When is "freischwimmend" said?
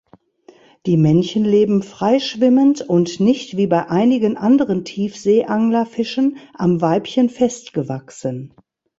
1.83-2.81